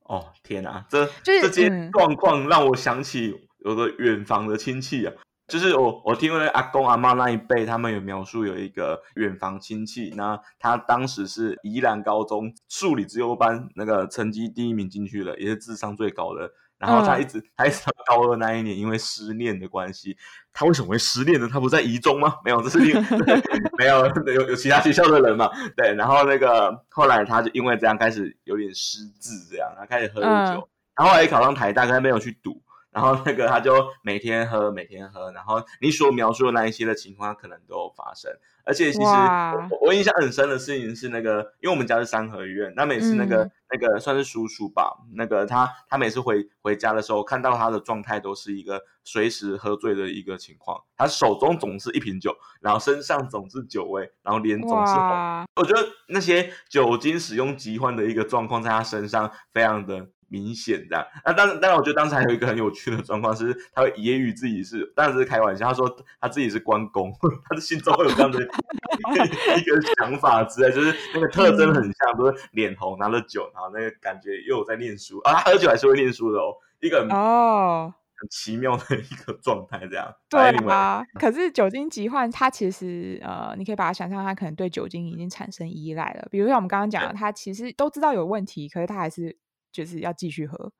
[0.00, 5.12] 哦、oh, 天哪，这、就是、这些状况让我想起有个远房的亲戚啊。
[5.50, 16.48] 就是我，我听那阿公阿妈那一辈，他们有描述有一个远房亲戚，那他当时是宜兰高中数理资优班那个成绩第一名进去了，也是智商最高的。
[16.78, 20.16] 然后他一直，嗯、他一直到高二那一年，因为失恋的关系，
[20.50, 21.46] 他为什么会失恋呢？
[21.52, 22.36] 他不在宜中吗？
[22.42, 22.94] 没有，这是另
[23.76, 25.50] 没有有有其他学校的人嘛？
[25.76, 30.64] 对，然后那个后来他就因为这样开始有点失智，这样他开始喝酒，嗯、
[30.96, 32.62] 然后后来考上台大，他没有去读。
[32.92, 33.72] 然后那个他就
[34.02, 38.30] 每天喝，每天喝，然后你所描述的那一些的情况，可能都有发生。
[38.64, 50.80] 而且其实我，我印象很深的事情是那个，因为我们家是三合院，那每次那个、嗯、那个算是叔叔吧，那个他他每次回回家的时候，看到他的状态都是一个随时喝醉的一个情况。
[50.96, 55.46] 他手中总是一瓶酒，然后身上总是酒味，然后脸总是红。
[55.56, 60.08] 我觉得那些酒精使用疾患的一个状况，在他身上非常的。
[60.30, 67.12] 明显这样，那当然，当然，我觉得当时还有一个很有趣的状况是，他会揶揄自己是，当然是开玩笑，他说他自己是关公，
[67.48, 68.40] 他的心中会有这样的
[69.58, 80.14] 一个想法之类，就是那个特征很像，都是脸红，拿着酒，然后那个感觉又有在念书啊，他喝酒还是会念书的哦，一个哦很奇妙的一个状态这样。
[80.28, 80.40] 对
[80.70, 86.28] 啊，可是酒精疾患，它其实呃，你可以把它想象，它可能对酒精已经产生依赖了。
[86.30, 89.36] 比如像我们刚刚讲的，他其实都知道有问题，可是他还是。
[89.72, 90.72] 就是要继续喝，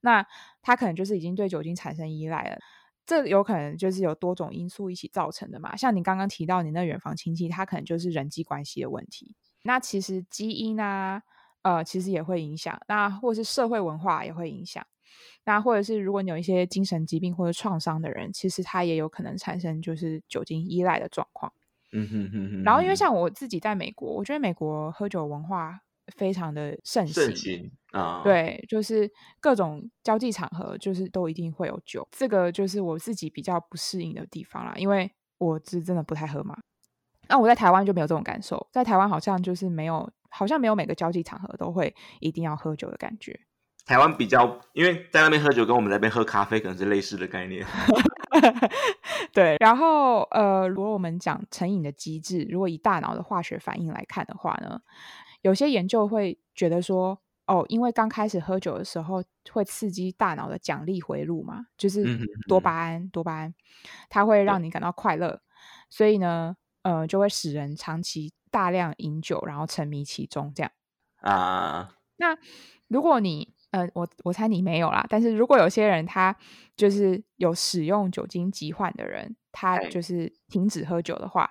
[0.00, 0.26] 那
[0.62, 2.58] 他可能就是已经对酒精产生依赖了。
[3.06, 5.74] 这有可能就是有多种因素一起造成的嘛。
[5.74, 9.34] 像你刚刚提到你那远房亲戚，他可能就是人际关系的问题。
[9.64, 11.22] 那其实基因啊，
[11.62, 12.80] 呃，其实也会影响。
[12.86, 14.86] 那或者是社会文化也会影响。
[15.44, 21.52] 那或者是如果你有一些精神疾病或者创伤的人，其实他也有可能产生就是酒精依赖的状况。
[21.92, 22.62] 嗯哼哼哼。
[22.62, 27.24] 然后因为像我自己在美国，我觉得美国喝酒文化非常的盛行。
[27.24, 36.56] 盛行啊，对，就是各种交际场合，就是都一定会有酒，这个就是我自己比较不适应的地方啦，因为我是真的不太喝嘛。
[37.28, 43.38] 那我在台湾就没有这种感受，在台湾好像就是没有，好像没有每个交际场合都会一定要喝酒的感觉。
[43.86, 47.66] 台湾比较，因为在那边喝酒跟我们在那边喝咖啡可能是类似的概念。
[49.32, 54.80] 对，然后呃，如果我们讲成瘾的机制，如果以大脑的化学反应来看的话呢，
[55.42, 57.20] 有些研究会觉得说。
[57.46, 59.20] 哦，因为刚开始喝酒的时候
[59.50, 62.04] 会刺激大脑的奖励回路嘛，就是
[62.46, 63.52] 多巴胺，多巴胺，
[64.08, 65.42] 它会让你感到快乐。
[65.88, 70.70] 所以呢，呃，就会使人长期大量饮酒，然后沉迷其中，这样
[71.22, 71.96] 啊。
[72.18, 72.38] 那
[72.86, 76.36] 如果你呃，我我猜你没有啦，但是如果有些人他
[76.76, 81.50] 就是有使用酒精疾患的人，他就是停止喝酒的话，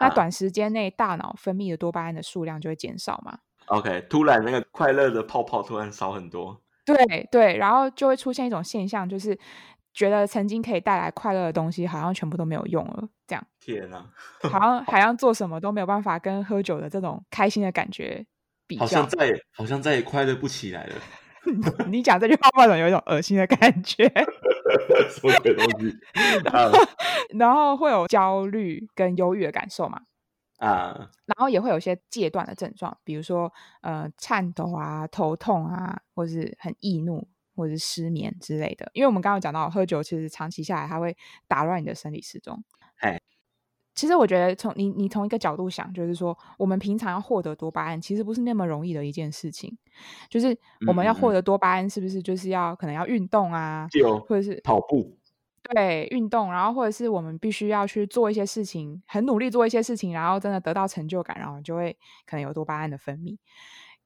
[0.00, 3.38] 那短时间内大脑分泌的多巴胺的数量就会减少嘛。
[3.66, 6.60] OK，突然那个快乐的泡泡突然少很多。
[6.84, 9.38] 对对，然后就会出现一种现象，就是
[9.94, 13.46] 觉得曾经可以带来快乐的东西，好像全部都没有用了，这样。
[13.60, 14.04] 天哪，
[14.42, 18.26] 好像 好像做什么都没有办法跟喝酒的这种开心的感觉
[18.66, 20.94] 比较，好像再也好像再也快乐不起来了。
[21.88, 24.06] 你讲这句话，为什么有一种恶心的感觉？
[25.10, 25.96] 什么鬼东西？
[27.38, 30.00] 然后会有焦虑跟忧郁的感受嘛？
[30.58, 37.26] 啊，然后也会有一些戒断的症状，比如说呃颤抖啊、头痛啊，或是很易怒，
[37.56, 38.90] 或者是失眠之类的。
[38.92, 41.16] 因为我们刚刚讲到，喝酒其实长期下来，它会
[41.48, 42.62] 打乱你的生理时钟。
[44.00, 49.76] 哎，其实我觉得从你你从一个角度想，就是说我们平常要获得多巴胺，其实不是那么容易的一件事情。
[50.30, 53.86] 就是我们要获得多巴胺，是不是就是要可能要运动啊，
[54.26, 55.18] 或者是跑步？
[55.62, 63.36] 对，运动，然后或者是我们必须要去做一些事情，很努力做一些事情，然后真的得到成就感，然后就会可能有多巴胺的分泌。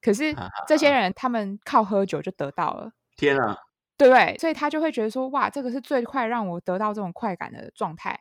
[0.03, 0.35] 可是
[0.67, 3.57] 这些人他们靠喝酒就得到了，天啊，
[3.97, 4.37] 对不对？
[4.39, 8.21] 所以他就会觉得说，哇，这个是最快让我得到这种快感的状态，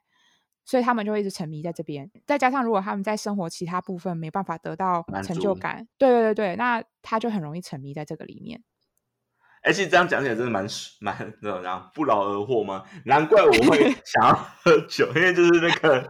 [0.66, 2.09] 所以他们就会一直沉迷在这边。
[2.26, 8.61] 再加上如果他们在生活其他部分没办法得到成就感，对对对对，那他就很容易沉迷在这个里面。
[9.66, 10.68] 而且这样讲起来真的蛮
[10.99, 11.34] 蛮
[11.93, 12.84] 不劳而获吗？
[13.05, 16.09] 难怪我会 想要喝酒，因为就是那个，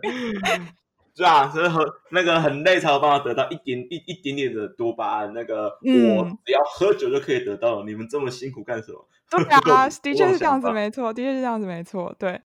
[1.16, 1.48] 是吧？
[1.52, 5.32] 是喝那个很累才有办法得到一点一一点点的多巴胺。
[5.34, 9.08] 那个、嗯、我只要喝酒就可以得到了，你们这么辛苦干什么？
[9.30, 12.16] 对啊， 的确是这样子，没错，的确是这样子，没错。
[12.18, 12.42] 对，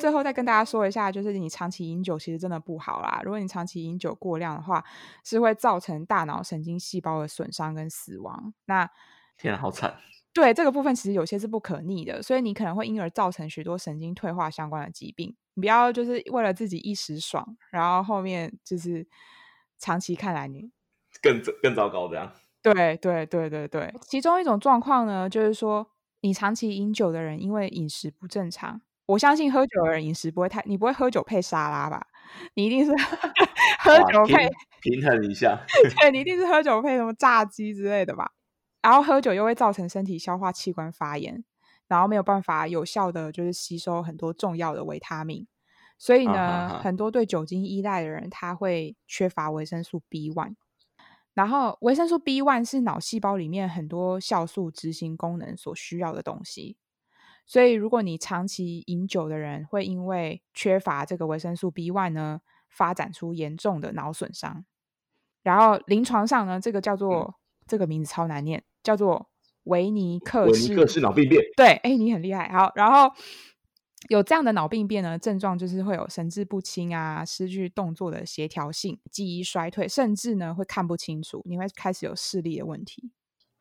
[0.00, 3.20] 最后再跟大家说一下，就是你长期饮酒其实真的不好啦。
[3.22, 4.84] 如果你长期饮酒过量的话，
[5.22, 8.52] 是会造成大脑神经细胞的损伤跟死亡。
[8.64, 8.90] 那
[9.36, 9.94] 天啊，好惨！
[10.32, 15.36] 对，这个部分其实有些是不可逆的，所以你可能会因而造成许多神经退化相关的疾病。
[15.54, 19.06] 你不要就是为了自己一时爽，然后后面就是
[19.78, 20.70] 长期看来你
[21.20, 22.32] 更更糟糕这样。
[22.62, 25.90] 对对对对对，其中一种状况呢，就是说
[26.20, 28.80] 你长期饮酒的人，因为饮食不正常，
[29.10, 32.06] 我相信喝酒的人饮食不会太，你不会喝酒配沙拉吧？
[32.54, 32.92] 你一定是
[33.82, 34.48] 喝酒配
[34.80, 35.58] 平衡一下，
[36.00, 38.30] 对，你一定是喝酒配什么炸鸡之类的吧？
[38.82, 41.44] 然后喝酒又会造成身体消化器官发炎，
[41.88, 45.46] 然后没有办法有效的就是吸收很多重要的维他命，
[45.98, 50.54] 所以呢，啊、哈哈很多对酒精依赖的人他会缺乏维生素 B one。
[51.34, 56.76] 然后维生素 B one 是脑细胞里面很多酵素执行功能所需要的东西，
[57.50, 64.64] 所以如果你长期饮酒的人，会因为缺乏这个维生素 B one 呢，发展出严重的脑损伤。
[65.42, 67.34] 然后临床上呢，这个叫做、嗯、
[67.66, 68.62] 这个名字超难念。
[68.84, 69.28] 叫做
[69.64, 71.42] 维尼克氏，维尼克氏脑病变。
[71.56, 72.48] 对，哎，你很厉害。
[72.52, 73.12] 好，然后
[74.08, 83.10] 有这样的脑病变呢，症状就是会有神志不清啊，失去动作的协调性，记忆衰退，甚至呢会看不清楚，你会开始有视力的问题。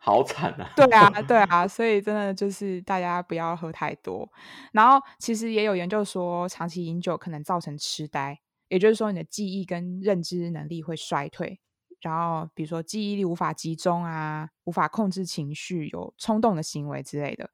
[0.02, 0.72] 好惨啊！
[0.76, 4.28] 对啊， 对啊，所以真的就是大家不要喝太多。
[4.72, 8.40] 然后其实也有研究说，长期饮酒可能造成痴呆，
[8.70, 11.60] 也就是说你的记忆跟认知能力会衰退。
[12.02, 17.50] 然后，比如说记忆力无法集中啊，无法控制情绪，有冲动的行为之类的。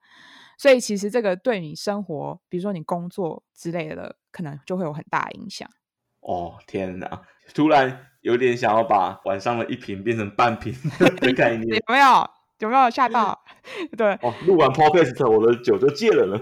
[0.60, 5.68] 所以，其实这个对你生活，比如说你工作之类的，可能就会有很大影响。
[6.26, 7.22] 哦，天哪！
[7.54, 10.74] 突然有点想要把晚上的一瓶变成半瓶
[11.22, 12.30] 的概念，有没有？
[12.60, 13.40] 有没有吓到？
[13.96, 16.40] 对，哦，录完 podcast 我的酒就戒了呢。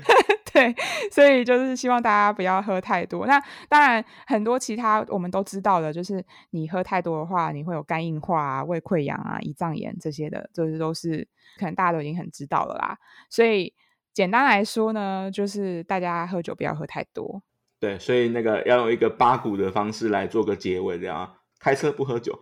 [0.52, 0.74] 对，
[1.10, 3.26] 所以就是希望大家不要喝太多。
[3.26, 11.26] 那当然，很多其他我们都知道的，就是你喝太多的话，你会有肝硬化啊、胃溃疡啊、胰脏炎这些的，就是都是
[11.58, 12.98] 可能大家都已经很知道了啦。
[13.30, 13.72] 所以
[14.12, 17.42] 简单来说呢，就是大家喝酒不要喝太多。
[17.82, 21.28] 对，所以那个要用一个八股的方式来做个结尾，这样
[21.58, 22.38] 开车不喝酒，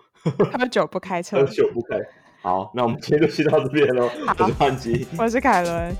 [0.52, 1.98] 喝 酒不开车，喝酒不开。
[2.42, 4.10] 好，那我们今天就先到这边喽。
[4.26, 5.96] 我是汉基，我是凯伦。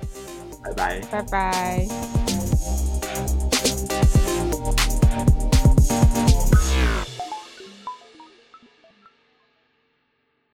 [0.62, 2.30] 拜拜，拜拜。